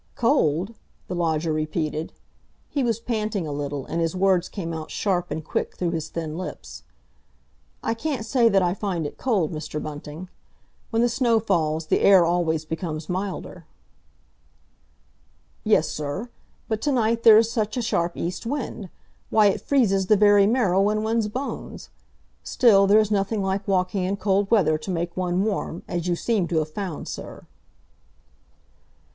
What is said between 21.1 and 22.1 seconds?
bones!